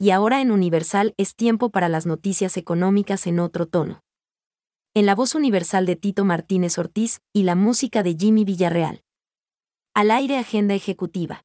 y 0.00 0.12
ahora 0.12 0.40
en 0.40 0.50
Universal 0.50 1.12
es 1.18 1.36
tiempo 1.36 1.68
para 1.68 1.90
las 1.90 2.06
noticias 2.06 2.56
económicas 2.56 3.26
en 3.26 3.38
otro 3.38 3.66
tono. 3.66 4.00
En 4.94 5.04
la 5.04 5.14
voz 5.14 5.34
universal 5.34 5.84
de 5.84 5.94
Tito 5.94 6.24
Martínez 6.24 6.78
Ortiz 6.78 7.20
y 7.34 7.42
la 7.42 7.54
música 7.54 8.02
de 8.02 8.16
Jimmy 8.18 8.44
Villarreal. 8.44 9.02
Al 9.94 10.10
aire 10.10 10.38
Agenda 10.38 10.74
Ejecutiva. 10.74 11.44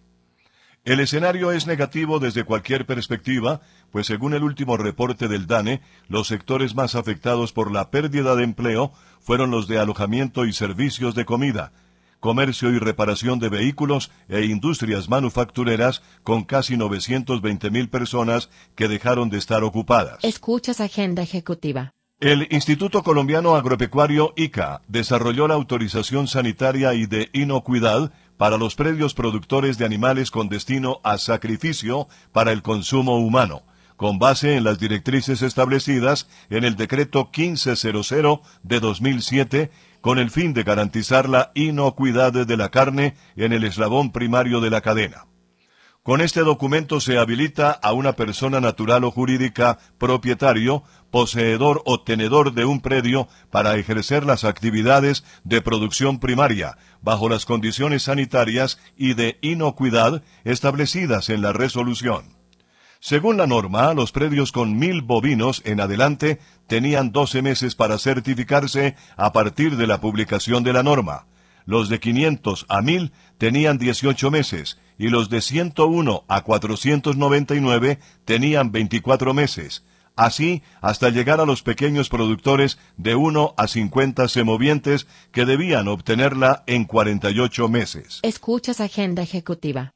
El 0.83 0.99
escenario 0.99 1.51
es 1.51 1.67
negativo 1.67 2.17
desde 2.17 2.43
cualquier 2.43 2.87
perspectiva, 2.87 3.61
pues 3.91 4.07
según 4.07 4.33
el 4.33 4.41
último 4.41 4.77
reporte 4.77 5.27
del 5.27 5.45
DANE, 5.45 5.83
los 6.07 6.25
sectores 6.25 6.73
más 6.73 6.95
afectados 6.95 7.53
por 7.53 7.71
la 7.71 7.91
pérdida 7.91 8.35
de 8.35 8.45
empleo 8.45 8.93
fueron 9.21 9.51
los 9.51 9.67
de 9.67 9.77
alojamiento 9.77 10.45
y 10.45 10.53
servicios 10.53 11.13
de 11.13 11.25
comida, 11.25 11.71
comercio 12.25 12.71
y 12.71 12.79
reparación 12.79 13.37
de 13.37 13.49
vehículos 13.49 14.09
e 14.29 14.45
industrias 14.45 15.09
manufactureras 15.09 16.01
con 16.23 16.43
casi 16.43 16.75
920 16.75 17.69
mil 17.69 17.87
personas 17.87 18.49
que 18.73 18.87
dejaron 18.87 19.29
de 19.29 19.37
estar 19.37 19.63
ocupadas. 19.63 20.17
Escuchas 20.23 20.81
Agenda 20.81 21.21
Ejecutiva. 21.21 21.93
El 22.19 22.47
Instituto 22.49 23.03
Colombiano 23.03 23.55
Agropecuario 23.55 24.33
ICA 24.35 24.81
desarrolló 24.87 25.47
la 25.47 25.53
autorización 25.53 26.27
sanitaria 26.27 26.95
y 26.95 27.05
de 27.05 27.29
inocuidad 27.31 28.11
para 28.37 28.57
los 28.57 28.73
predios 28.73 29.13
productores 29.13 29.77
de 29.77 29.85
animales 29.85 30.31
con 30.31 30.49
destino 30.49 31.01
a 31.03 31.19
sacrificio 31.19 32.07
para 32.31 32.51
el 32.51 32.63
consumo 32.63 33.19
humano, 33.19 33.61
con 33.97 34.17
base 34.17 34.55
en 34.55 34.63
las 34.63 34.79
directrices 34.79 35.43
establecidas 35.43 36.27
en 36.49 36.63
el 36.63 36.75
decreto 36.75 37.29
1500 37.31 38.39
de 38.63 38.79
2007 38.79 39.71
con 40.05 40.19
el 40.19 40.29
fin 40.29 40.53
de 40.53 40.61
garantizar 40.61 41.27
la 41.27 41.51
inocuidad 41.55 42.31
de 42.31 42.57
la 42.57 42.69
carne 42.69 43.15
en 43.35 43.53
el 43.53 43.63
eslabón 43.63 44.11
primario 44.11 44.61
de 44.61 44.69
la 44.69 44.81
cadena. 44.81 45.25
Con 46.03 46.21
este 46.21 46.41
documento 46.41 46.99
se 46.99 47.17
habilita 47.17 47.71
a 47.71 47.91
una 47.91 48.13
persona 48.13 48.61
natural 48.61 49.03
o 49.05 49.09
jurídica 49.09 49.79
propietario, 49.97 50.83
poseedor 51.09 51.81
o 51.85 52.03
tenedor 52.03 52.53
de 52.53 52.65
un 52.65 52.81
predio 52.81 53.27
para 53.49 53.77
ejercer 53.77 54.25
las 54.25 54.43
actividades 54.43 55.23
de 55.43 55.63
producción 55.63 56.19
primaria, 56.19 56.77
bajo 57.01 57.27
las 57.27 57.45
condiciones 57.45 58.03
sanitarias 58.03 58.77
y 58.95 59.15
de 59.15 59.39
inocuidad 59.41 60.21
establecidas 60.43 61.29
en 61.29 61.41
la 61.41 61.51
resolución. 61.51 62.34
Según 63.07 63.37
la 63.37 63.45
norma, 63.45 63.93
los 63.93 64.11
predios 64.11 64.51
con 64.51 64.79
mil 64.79 65.03
bovinos 65.03 65.61
en 65.63 65.79
adelante 65.79 66.39
tenían 66.65 67.11
12 67.11 67.43
meses 67.43 67.75
para 67.75 67.99
certificarse 67.99 68.95
a 69.15 69.31
partir 69.31 69.77
de 69.77 69.85
la 69.85 70.01
publicación 70.01 70.63
de 70.63 70.73
la 70.73 70.81
norma. 70.81 71.27
Los 71.67 71.87
de 71.89 71.99
500 71.99 72.65
a 72.67 72.81
1000 72.81 73.11
tenían 73.37 73.77
18 73.77 74.31
meses 74.31 74.79
y 74.97 75.09
los 75.09 75.29
de 75.29 75.41
101 75.41 76.23
a 76.27 76.41
499 76.41 77.99
tenían 78.25 78.71
24 78.71 79.35
meses. 79.35 79.83
Así 80.15 80.63
hasta 80.81 81.11
llegar 81.11 81.39
a 81.39 81.45
los 81.45 81.61
pequeños 81.61 82.09
productores 82.09 82.79
de 82.97 83.13
1 83.13 83.53
a 83.55 83.67
50 83.67 84.27
semovientes 84.29 85.05
que 85.31 85.45
debían 85.45 85.89
obtenerla 85.89 86.63
en 86.65 86.85
48 86.85 87.69
meses. 87.69 88.19
Escuchas 88.23 88.81
Agenda 88.81 89.21
Ejecutiva. 89.21 89.94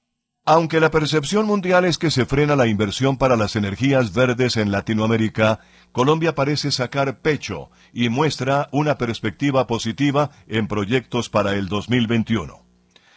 Aunque 0.52 0.80
la 0.80 0.90
percepción 0.90 1.46
mundial 1.46 1.86
es 1.86 2.00
que 2.00 2.10
se 2.10 2.26
frena 2.26 2.56
la 2.56 2.66
inversión 2.66 3.18
para 3.18 3.36
las 3.36 3.56
energías 3.56 4.14
verdes 4.14 4.58
en 4.58 4.72
Latinoamérica, 4.72 5.60
Colombia 5.92 6.34
parece 6.34 6.72
sacar 6.72 7.20
pecho 7.20 7.70
y 7.94 8.10
muestra 8.10 8.68
una 8.72 8.98
perspectiva 8.98 9.68
positiva 9.68 10.32
en 10.48 10.68
proyectos 10.68 11.30
para 11.30 11.54
el 11.54 11.68
2021. 11.68 12.66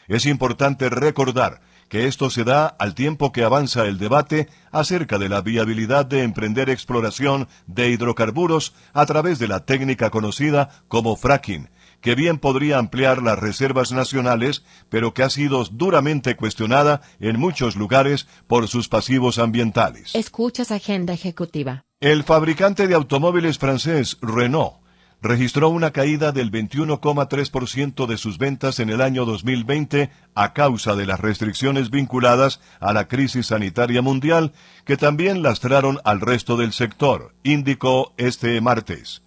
Es 0.08 0.26
importante 0.26 0.90
recordar 0.90 1.62
que 1.88 2.06
esto 2.06 2.28
se 2.28 2.44
da 2.44 2.66
al 2.66 2.94
tiempo 2.94 3.32
que 3.32 3.44
avanza 3.44 3.86
el 3.86 3.96
debate 3.96 4.50
acerca 4.70 5.16
de 5.16 5.30
la 5.30 5.40
viabilidad 5.40 6.04
de 6.04 6.24
emprender 6.24 6.68
exploración 6.68 7.48
de 7.66 7.88
hidrocarburos 7.88 8.74
a 8.92 9.06
través 9.06 9.38
de 9.38 9.48
la 9.48 9.64
técnica 9.64 10.10
conocida 10.10 10.68
como 10.86 11.16
fracking, 11.16 11.70
que 12.02 12.14
bien 12.14 12.38
podría 12.38 12.78
ampliar 12.78 13.22
las 13.22 13.38
reservas 13.38 13.92
nacionales, 13.92 14.64
pero 14.90 15.14
que 15.14 15.22
ha 15.22 15.30
sido 15.30 15.64
duramente 15.64 16.36
cuestionada 16.36 17.00
en 17.20 17.38
muchos 17.38 17.76
lugares 17.76 18.26
por 18.46 18.68
sus 18.68 18.88
pasivos 18.88 19.38
ambientales. 19.38 20.14
Escuchas 20.14 20.70
Agenda 20.70 21.14
Ejecutiva. 21.14 21.84
El 22.00 22.24
fabricante 22.24 22.88
de 22.88 22.94
automóviles 22.94 23.58
francés 23.58 24.18
Renault 24.20 24.82
registró 25.22 25.68
una 25.68 25.92
caída 25.92 26.32
del 26.32 26.50
21,3% 26.50 28.06
de 28.06 28.18
sus 28.18 28.38
ventas 28.38 28.80
en 28.80 28.90
el 28.90 29.00
año 29.00 29.24
2020 29.24 30.10
a 30.34 30.52
causa 30.52 30.96
de 30.96 31.06
las 31.06 31.20
restricciones 31.20 31.90
vinculadas 31.90 32.60
a 32.80 32.92
la 32.92 33.06
crisis 33.06 33.46
sanitaria 33.46 34.02
mundial 34.02 34.52
que 34.84 34.96
también 34.96 35.42
lastraron 35.42 36.00
al 36.04 36.20
resto 36.20 36.56
del 36.56 36.72
sector, 36.72 37.36
indicó 37.44 38.12
este 38.16 38.60
martes. 38.60 39.22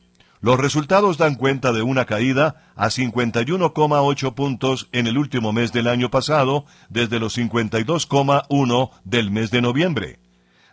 Los 0.44 0.60
resultados 0.60 1.18
dan 1.18 1.36
cuenta 1.36 1.72
de 1.72 1.84
una 1.84 2.04
caída 2.04 2.70
a 2.76 2.88
51,8 2.88 4.34
puntos 4.34 4.90
en 4.92 5.08
el 5.08 5.18
último 5.18 5.54
mes 5.54 5.72
del 5.72 5.88
año 5.88 6.12
pasado, 6.12 6.66
desde 6.90 7.18
los 7.18 7.38
52,1 7.38 8.90
del 9.06 9.32
mes 9.32 9.52
de 9.52 9.62
noviembre. 9.62 10.20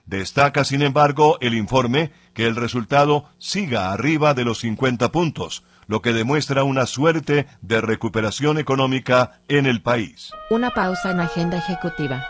Destaca, 0.06 0.64
sin 0.64 0.82
embargo, 0.82 1.38
el 1.40 1.54
informe 1.54 2.10
que 2.34 2.48
el 2.48 2.56
resultado 2.56 3.26
siga 3.38 3.92
arriba 3.92 4.34
de 4.34 4.44
los 4.44 4.58
50 4.58 5.12
puntos, 5.12 5.62
lo 5.86 6.02
que 6.02 6.12
demuestra 6.12 6.64
una 6.64 6.86
suerte 6.86 7.46
de 7.62 7.80
recuperación 7.80 8.58
económica 8.58 9.40
en 9.46 9.66
el 9.66 9.82
país. 9.82 10.32
Una 10.50 10.70
pausa 10.70 11.12
en 11.12 11.20
Agenda 11.20 11.58
Ejecutiva. 11.58 12.26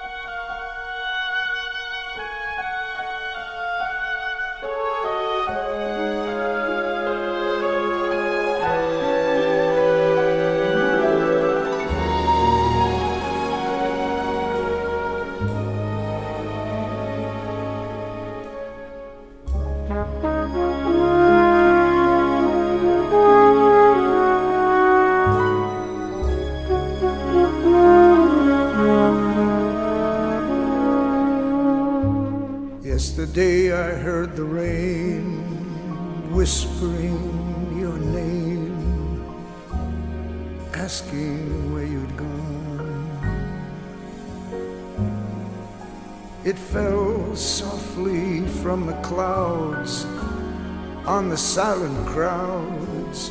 On 51.21 51.29
the 51.29 51.37
silent 51.37 52.07
crowds 52.07 53.31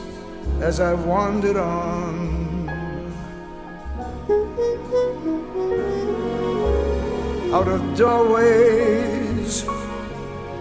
as 0.62 0.80
I 0.80 0.94
wandered 0.94 1.58
on. 1.58 2.70
Out 7.52 7.68
of 7.68 7.82
doorways, 7.98 9.64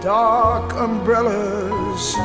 dark 0.01 0.73
umbrellas 0.73 2.15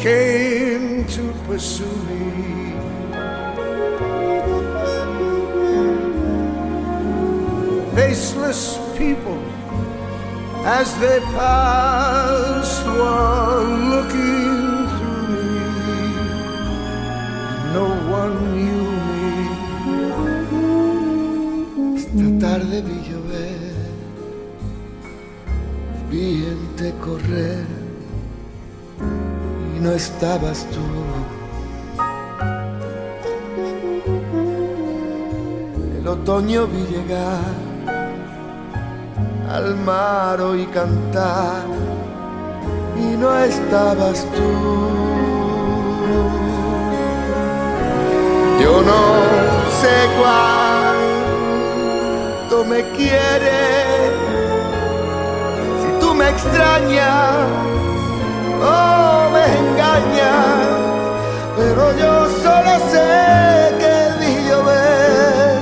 came 0.00 1.04
to 1.08 1.32
pursue 1.48 1.96
me. 2.06 2.74
Faceless 7.96 8.78
people, 8.96 9.42
as 10.76 10.88
they 11.00 11.20
passed, 11.32 12.84
were 12.86 13.64
looking 13.92 14.86
through 14.94 15.24
me. 15.32 15.54
No 17.76 17.86
one 18.18 18.36
knew 18.54 18.84
me. 19.08 19.24
Esta 21.98 22.26
tarde 22.44 22.76
vi 22.86 22.96
llover, 23.08 23.60
vi 26.10 26.24
gente 26.44 26.86
correr 27.04 27.64
y 29.74 29.76
no 29.80 29.90
estabas 29.92 30.58
tú. 30.74 30.86
El 35.98 36.06
otoño 36.06 36.60
vi 36.66 36.82
llegar 36.94 37.67
al 39.50 39.74
mar 39.76 40.40
oí 40.40 40.66
cantar 40.66 41.62
y 42.96 43.16
no 43.16 43.38
estabas 43.38 44.26
tú. 44.34 44.88
Yo 48.60 48.82
no 48.82 49.14
sé 49.80 50.08
cuánto 50.90 52.64
me 52.64 52.82
quieres, 52.90 54.12
si 55.80 55.88
tú 56.00 56.12
me 56.14 56.28
extrañas 56.28 57.46
o 58.60 59.30
me 59.32 59.44
engañas, 59.62 60.66
pero 61.56 61.96
yo 61.96 62.28
solo 62.42 62.72
sé 62.90 63.10
que 63.80 63.94
vi 64.20 64.32
llover, 64.48 65.58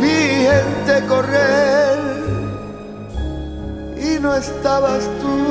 vi 0.00 0.16
gente 0.48 0.94
correr 1.06 1.85
no 4.36 4.42
estabas 4.42 5.04
tú. 5.20 5.46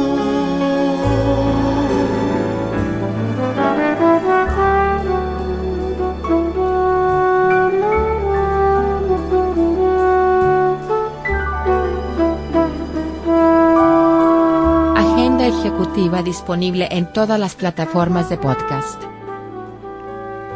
Agenda 14.95 15.47
ejecutiva 15.47 16.21
disponible 16.21 16.87
en 16.91 17.11
todas 17.11 17.39
las 17.39 17.55
plataformas 17.55 18.29
de 18.29 18.37
podcast. 18.37 19.01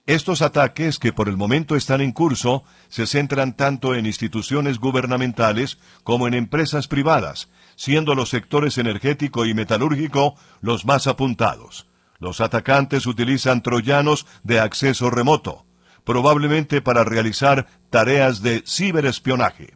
Estos 0.06 0.40
ataques, 0.40 1.00
que 1.00 1.12
por 1.12 1.28
el 1.28 1.36
momento 1.36 1.74
están 1.74 2.00
en 2.00 2.12
curso, 2.12 2.62
se 2.88 3.08
centran 3.08 3.56
tanto 3.56 3.96
en 3.96 4.06
instituciones 4.06 4.78
gubernamentales 4.78 5.78
como 6.04 6.28
en 6.28 6.34
empresas 6.34 6.86
privadas, 6.86 7.48
siendo 7.74 8.14
los 8.14 8.28
sectores 8.28 8.78
energético 8.78 9.46
y 9.46 9.54
metalúrgico 9.54 10.36
los 10.60 10.84
más 10.84 11.08
apuntados. 11.08 11.88
Los 12.20 12.40
atacantes 12.40 13.06
utilizan 13.06 13.62
troyanos 13.62 14.26
de 14.44 14.60
acceso 14.60 15.10
remoto, 15.10 15.66
probablemente 16.04 16.80
para 16.80 17.02
realizar 17.02 17.66
tareas 17.90 18.42
de 18.42 18.62
ciberespionaje. 18.64 19.75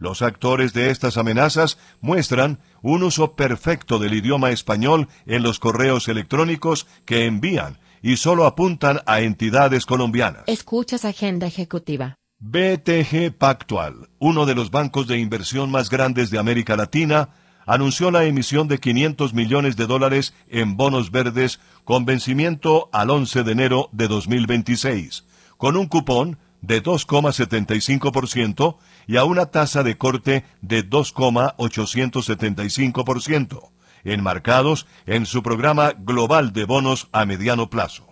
Los 0.00 0.22
actores 0.22 0.72
de 0.72 0.90
estas 0.90 1.18
amenazas 1.18 1.78
muestran 2.00 2.58
un 2.82 3.02
uso 3.02 3.36
perfecto 3.36 3.98
del 3.98 4.14
idioma 4.14 4.50
español 4.50 5.08
en 5.26 5.42
los 5.42 5.58
correos 5.58 6.08
electrónicos 6.08 6.86
que 7.04 7.26
envían 7.26 7.78
y 8.02 8.16
solo 8.16 8.46
apuntan 8.46 9.00
a 9.04 9.20
entidades 9.20 9.84
colombianas. 9.84 10.44
Escuchas 10.46 11.04
Agenda 11.04 11.46
Ejecutiva. 11.46 12.16
BTG 12.38 13.36
Pactual, 13.36 14.08
uno 14.18 14.46
de 14.46 14.54
los 14.54 14.70
bancos 14.70 15.06
de 15.06 15.18
inversión 15.18 15.70
más 15.70 15.90
grandes 15.90 16.30
de 16.30 16.38
América 16.38 16.74
Latina, 16.76 17.34
anunció 17.66 18.10
la 18.10 18.24
emisión 18.24 18.68
de 18.68 18.78
500 18.78 19.34
millones 19.34 19.76
de 19.76 19.86
dólares 19.86 20.32
en 20.48 20.78
bonos 20.78 21.10
verdes 21.10 21.60
con 21.84 22.06
vencimiento 22.06 22.88
al 22.94 23.10
11 23.10 23.44
de 23.44 23.52
enero 23.52 23.90
de 23.92 24.08
2026, 24.08 25.26
con 25.58 25.76
un 25.76 25.86
cupón 25.86 26.38
de 26.62 26.82
2,75% 26.82 28.76
y 29.06 29.16
a 29.16 29.24
una 29.24 29.46
tasa 29.46 29.82
de 29.82 29.96
corte 29.96 30.44
de 30.60 30.86
2,875%, 30.88 33.70
enmarcados 34.04 34.86
en 35.06 35.24
su 35.26 35.42
programa 35.42 35.92
global 35.96 36.52
de 36.52 36.64
bonos 36.64 37.08
a 37.12 37.24
mediano 37.24 37.70
plazo. 37.70 38.06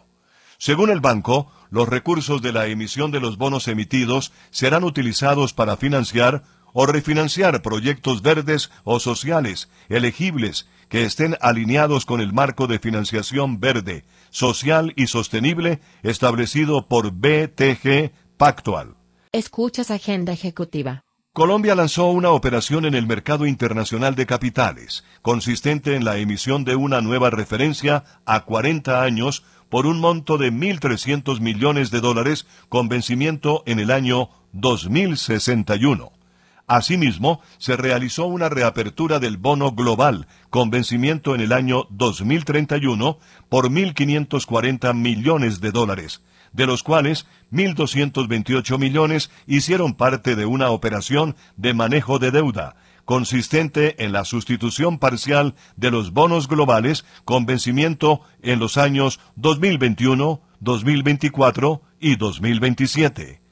Según 0.59 0.91
el 0.91 1.01
banco, 1.01 1.53
los 1.71 1.89
recursos 1.89 2.43
de 2.43 2.53
la 2.53 2.67
emisión 2.67 3.11
de 3.11 3.21
los 3.21 3.39
bonos 3.39 3.69
emitidos 3.69 4.33
serán 4.51 4.85
utilizados 4.85 5.53
para 5.53 5.77
financiar 5.77 6.45
o 6.73 6.87
refinanciar 6.87 7.63
proyectos 7.63 8.23
verdes 8.23 8.71
o 8.85 9.01
sociales 9.01 9.69
elegibles 9.89 10.69
que 10.89 11.05
estén 11.05 11.37
alineados 11.41 12.07
con 12.07 12.21
el 12.21 12.33
marco 12.33 12.67
de 12.67 12.79
financiación 12.79 13.61
verde, 13.61 14.05
social 14.31 14.93
y 14.97 15.07
sostenible 15.07 15.81
establecido 16.03 16.89
por 16.89 17.13
BTG 17.13 18.13
Pactual. 18.39 18.95
Escuchas 19.33 19.91
Agenda 19.91 20.33
Ejecutiva. 20.33 21.03
Colombia 21.33 21.75
lanzó 21.75 22.07
una 22.07 22.31
operación 22.31 22.85
en 22.85 22.95
el 22.95 23.05
mercado 23.05 23.47
internacional 23.47 24.15
de 24.15 24.27
capitales, 24.27 25.03
consistente 25.23 25.97
en 25.97 26.05
la 26.05 26.19
emisión 26.19 26.63
de 26.63 26.77
una 26.77 27.01
nueva 27.01 27.31
referencia 27.31 28.05
a 28.27 28.45
40 28.45 29.03
años 29.03 29.43
por 29.69 29.87
un 29.87 29.99
monto 29.99 30.39
de 30.39 30.53
1.300 30.53 31.41
millones 31.41 31.91
de 31.91 32.01
dólares 32.01 32.47
con 32.69 32.89
vencimiento 32.89 33.65
en 33.67 33.81
el 33.81 33.91
año 33.91 34.31
2061. 34.53 36.13
Asimismo, 36.69 37.41
se 37.57 37.77
realizó 37.77 38.27
una 38.27 38.49
reapertura 38.49 39.19
del 39.19 39.37
bono 39.37 39.73
global 39.73 40.29
con 40.49 40.71
vencimiento 40.71 41.35
en 41.35 41.41
el 41.41 41.53
año 41.53 41.89
2031 41.91 43.19
por 43.49 43.69
1.540 43.69 44.95
millones 44.95 45.61
de 45.61 45.73
dólares, 45.73 46.23
de 46.53 46.67
los 46.67 46.83
cuales 46.83 47.27
1.228 47.53 48.79
millones 48.79 49.31
hicieron 49.47 49.95
parte 49.95 50.37
de 50.37 50.47
una 50.47 50.71
operación 50.71 51.37
de 51.57 51.75
manejo 51.75 52.19
de 52.19 52.31
deuda, 52.31 52.77
consistente 53.05 54.05
en 54.05 54.13
la 54.13 54.25
sustitución 54.25 54.99
parcial 54.99 55.55
de 55.77 55.91
los 55.91 56.13
bonos 56.13 56.49
globales 56.49 57.05
con 57.25 57.47
vencimiento 57.47 58.21
en 58.43 58.59
los 58.59 58.77
años 58.77 59.21
2021, 59.37 60.41
2024 60.61 61.83
y 62.01 62.17
2027 62.17 63.49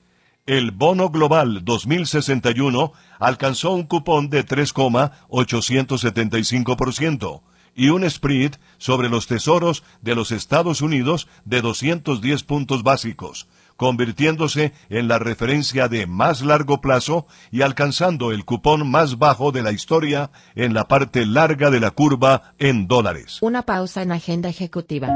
el 0.47 0.71
bono 0.71 1.11
global 1.11 1.65
2061 1.65 2.93
alcanzó 3.19 3.73
un 3.73 3.83
cupón 3.83 4.31
de 4.31 4.47
3,875% 4.47 7.43
y 7.77 7.91
un 7.91 8.09
spread 8.09 8.53
sobre 8.79 9.09
los 9.09 9.27
tesoros 9.27 9.85
de 10.03 10.15
los 10.15 10.33
Estados 10.33 10.81
Unidos 10.81 11.29
de 11.45 11.61
210 11.61 12.43
puntos 12.43 12.83
básicos, 12.83 13.47
convirtiéndose 13.77 14.73
en 14.89 15.07
la 15.07 15.19
referencia 15.19 15.89
de 15.89 16.07
más 16.07 16.43
largo 16.43 16.81
plazo 16.81 17.27
y 17.53 17.63
alcanzando 17.63 18.33
el 18.33 18.45
cupón 18.45 18.91
más 18.91 19.19
bajo 19.19 19.53
de 19.53 19.63
la 19.63 19.73
historia 19.73 20.31
en 20.55 20.75
la 20.75 20.89
parte 20.89 21.27
larga 21.27 21.71
de 21.71 21.81
la 21.81 21.91
curva 21.91 22.55
en 22.59 22.89
dólares. 22.89 23.39
Una 23.43 23.63
pausa 23.63 24.03
en 24.03 24.13
agenda 24.13 24.49
ejecutiva. 24.49 25.09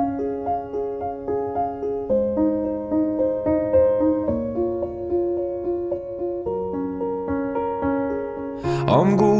I'm 8.90 9.16
going 9.16 9.39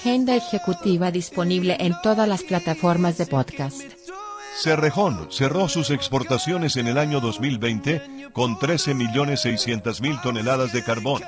Agenda 0.00 0.34
ejecutiva 0.34 1.10
disponible 1.10 1.76
en 1.78 1.94
todas 2.02 2.26
las 2.26 2.42
plataformas 2.42 3.18
de 3.18 3.26
podcast. 3.26 3.82
Cerrejón 4.62 5.30
cerró 5.30 5.68
sus 5.68 5.90
exportaciones 5.90 6.76
en 6.76 6.86
el 6.86 6.96
año 6.96 7.20
2020 7.20 8.30
con 8.32 8.56
13.600.000 8.56 10.22
toneladas 10.22 10.72
de 10.72 10.82
carbón, 10.82 11.20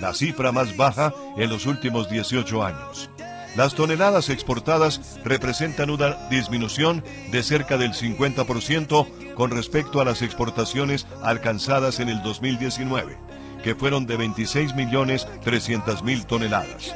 la 0.00 0.14
cifra 0.14 0.52
más 0.52 0.76
baja 0.76 1.12
en 1.36 1.50
los 1.50 1.66
últimos 1.66 2.08
18 2.08 2.64
años. 2.64 3.10
Las 3.56 3.74
toneladas 3.74 4.28
exportadas 4.28 5.18
representan 5.24 5.90
una 5.90 6.28
disminución 6.28 7.02
de 7.32 7.42
cerca 7.42 7.76
del 7.76 7.92
50% 7.92 9.34
con 9.34 9.50
respecto 9.50 10.00
a 10.00 10.04
las 10.04 10.22
exportaciones 10.22 11.08
alcanzadas 11.24 11.98
en 11.98 12.08
el 12.08 12.22
2019, 12.22 13.18
que 13.64 13.74
fueron 13.74 14.06
de 14.06 14.16
26.300.000 14.16 16.24
toneladas. 16.24 16.94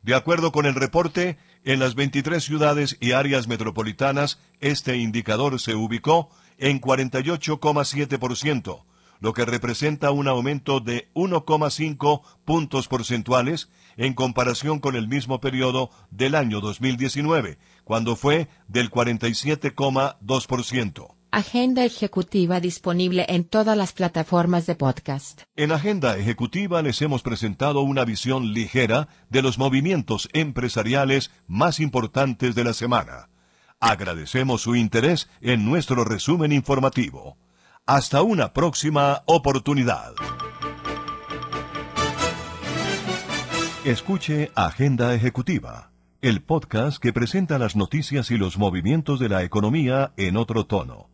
De 0.03 0.15
acuerdo 0.15 0.51
con 0.51 0.65
el 0.65 0.75
reporte, 0.75 1.37
en 1.63 1.79
las 1.79 1.95
23 1.95 2.43
ciudades 2.43 2.97
y 3.01 3.13
áreas 3.13 3.49
metropolitanas, 3.49 4.41
este 4.61 4.97
indicador 4.97 5.61
se 5.61 5.75
ubicó 5.75 6.31
en 6.57 6.81
48,7%, 6.81 8.83
lo 9.21 9.35
que 9.35 9.45
representa 9.45 10.11
un 10.11 10.27
aumento 10.27 10.81
de 10.81 11.11
1,5 11.13 12.23
puntos 12.47 12.89
porcentuales 12.89 13.69
en 13.99 14.15
comparación 14.15 14.79
con 14.79 14.97
el 14.97 15.07
mismo 15.07 15.43
periodo 15.43 15.91
del 16.11 16.35
año 16.35 16.63
2019, 16.63 17.59
cuando 17.85 18.17
fue 18.17 18.49
del 18.69 18.91
47,2%. 18.91 21.20
Agenda 21.33 21.85
Ejecutiva 21.85 22.59
disponible 22.59 23.25
en 23.29 23.45
todas 23.45 23.77
las 23.77 23.93
plataformas 23.93 24.67
de 24.67 24.75
podcast. 24.75 25.43
En 25.55 25.71
Agenda 25.71 26.17
Ejecutiva 26.17 26.83
les 26.83 27.01
hemos 27.03 27.23
presentado 27.23 27.83
una 27.83 28.05
visión 28.05 28.53
ligera 28.53 29.07
de 29.29 29.41
los 29.41 29.57
movimientos 29.57 30.29
empresariales 30.33 31.31
más 31.47 31.79
importantes 31.79 32.57
de 32.57 32.65
la 32.65 32.73
semana. 32.73 33.29
Agradecemos 33.79 34.63
su 34.63 34.75
interés 34.75 35.29
en 35.41 35.65
nuestro 35.65 36.03
resumen 36.03 36.51
informativo. 36.51 37.37
Hasta 37.87 38.23
una 38.23 38.53
próxima 38.53 39.23
oportunidad. 39.27 40.13
Escuche 43.85 44.51
Agenda 44.57 45.15
Ejecutiva, 45.15 45.93
el 46.23 46.43
podcast 46.43 47.01
que 47.01 47.13
presenta 47.13 47.57
las 47.61 47.77
noticias 47.77 48.33
y 48.33 48.37
los 48.37 48.59
movimientos 48.59 49.21
de 49.21 49.29
la 49.29 49.45
economía 49.45 50.13
en 50.17 50.37
otro 50.37 50.67
tono. 50.67 51.09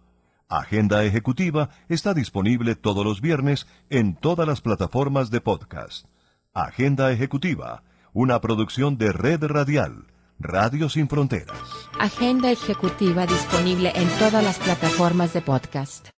Agenda 0.49 1.03
Ejecutiva 1.03 1.71
está 1.89 2.15
disponible 2.15 2.77
todos 2.77 3.05
los 3.05 3.21
viernes 3.21 3.67
en 3.91 4.15
todas 4.15 4.47
las 4.47 4.61
plataformas 4.61 5.33
de 5.33 5.41
podcast. 5.41 6.07
Agenda 6.55 7.11
Ejecutiva, 7.11 7.83
una 8.13 8.41
producción 8.41 8.97
de 8.97 9.11
Red 9.11 9.43
Radial, 9.43 10.07
Radio 10.39 10.89
Sin 10.89 11.09
Fronteras. 11.09 11.59
Agenda 11.99 12.53
Ejecutiva 12.53 13.27
disponible 13.27 13.93
en 13.97 14.09
todas 14.21 14.45
las 14.45 14.59
plataformas 14.61 15.33
de 15.33 15.43
podcast. 15.43 16.16